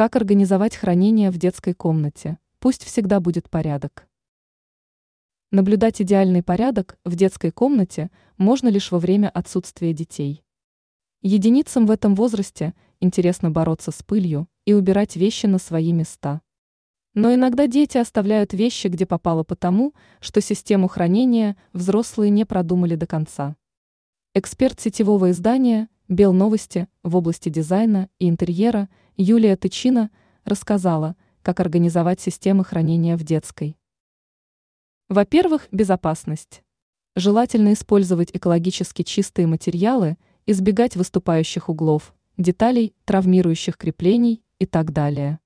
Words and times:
Как 0.00 0.16
организовать 0.16 0.76
хранение 0.76 1.30
в 1.30 1.36
детской 1.36 1.74
комнате? 1.74 2.38
Пусть 2.58 2.84
всегда 2.84 3.20
будет 3.20 3.50
порядок. 3.50 4.08
Наблюдать 5.50 6.00
идеальный 6.00 6.42
порядок 6.42 6.98
в 7.04 7.14
детской 7.16 7.50
комнате 7.50 8.10
можно 8.38 8.68
лишь 8.68 8.92
во 8.92 8.98
время 8.98 9.28
отсутствия 9.28 9.92
детей. 9.92 10.42
Единицам 11.20 11.84
в 11.84 11.90
этом 11.90 12.14
возрасте 12.14 12.72
интересно 13.00 13.50
бороться 13.50 13.90
с 13.90 14.02
пылью 14.02 14.48
и 14.64 14.72
убирать 14.72 15.16
вещи 15.16 15.44
на 15.44 15.58
свои 15.58 15.92
места. 15.92 16.40
Но 17.12 17.34
иногда 17.34 17.66
дети 17.66 17.98
оставляют 17.98 18.54
вещи, 18.54 18.86
где 18.86 19.04
попало 19.04 19.44
потому, 19.44 19.92
что 20.20 20.40
систему 20.40 20.88
хранения 20.88 21.58
взрослые 21.74 22.30
не 22.30 22.46
продумали 22.46 22.94
до 22.94 23.06
конца. 23.06 23.54
Эксперт 24.32 24.80
сетевого 24.80 25.30
издания 25.32 25.90
«Белновости» 26.10 26.88
в 27.04 27.14
области 27.14 27.50
дизайна 27.50 28.08
и 28.18 28.28
интерьера 28.28 28.88
Юлия 29.16 29.56
Тычина 29.56 30.10
рассказала, 30.44 31.14
как 31.40 31.60
организовать 31.60 32.20
системы 32.20 32.64
хранения 32.64 33.16
в 33.16 33.22
детской. 33.22 33.78
Во-первых, 35.08 35.68
безопасность. 35.70 36.64
Желательно 37.14 37.74
использовать 37.74 38.30
экологически 38.32 39.02
чистые 39.04 39.46
материалы, 39.46 40.18
избегать 40.46 40.96
выступающих 40.96 41.68
углов, 41.68 42.12
деталей, 42.36 42.92
травмирующих 43.04 43.76
креплений 43.76 44.42
и 44.58 44.66
так 44.66 44.92
далее. 44.92 45.38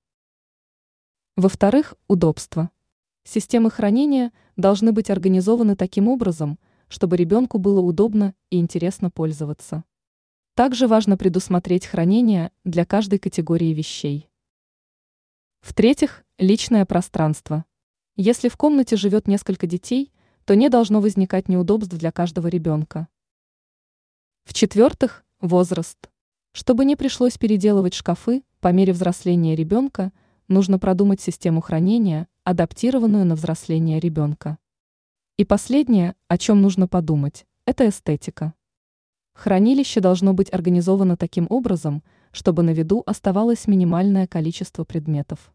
Во-вторых, 1.37 1.93
удобство. 2.09 2.71
Системы 3.25 3.71
хранения 3.71 4.33
должны 4.57 4.93
быть 4.93 5.11
организованы 5.11 5.77
таким 5.77 6.09
образом, 6.09 6.59
чтобы 6.89 7.19
ребенку 7.19 7.59
было 7.59 7.83
удобно 7.83 8.35
и 8.49 8.59
интересно 8.59 9.11
пользоваться. 9.11 9.85
Также 10.55 10.87
важно 10.87 11.17
предусмотреть 11.17 11.87
хранение 11.87 12.53
для 12.65 12.85
каждой 12.85 13.19
категории 13.19 13.75
вещей. 13.75 14.29
В-третьих, 15.61 16.25
личное 16.39 16.85
пространство. 16.87 17.65
Если 18.17 18.49
в 18.49 18.57
комнате 18.57 18.97
живет 18.97 19.29
несколько 19.29 19.67
детей, 19.67 20.13
то 20.45 20.55
не 20.55 20.69
должно 20.69 21.01
возникать 21.01 21.49
неудобств 21.49 21.95
для 21.97 22.13
каждого 22.13 22.49
ребенка. 22.49 23.09
В-четвертых, 24.45 25.25
возраст. 25.41 25.99
Чтобы 26.53 26.85
не 26.85 26.97
пришлось 26.97 27.39
переделывать 27.39 27.95
шкафы 27.95 28.43
по 28.61 28.73
мере 28.73 28.93
взросления 28.93 29.57
ребенка– 29.57 30.13
нужно 30.49 30.79
продумать 30.79 31.21
систему 31.21 31.61
хранения, 31.61 32.29
адаптированную 32.45 33.25
на 33.25 33.35
взросление 33.35 34.01
ребенка. 34.01 34.59
И 35.37 35.45
последнее, 35.45 36.15
о 36.29 36.39
чем 36.39 36.61
нужно 36.61 36.87
подумать, 36.87 37.47
это 37.67 37.89
эстетика. 37.89 38.55
Хранилище 39.35 40.01
должно 40.01 40.33
быть 40.33 40.53
организовано 40.53 41.17
таким 41.17 41.47
образом, 41.51 42.03
чтобы 42.33 42.63
на 42.63 42.71
виду 42.71 43.03
оставалось 43.07 43.67
минимальное 43.67 44.27
количество 44.27 44.85
предметов. 44.85 45.54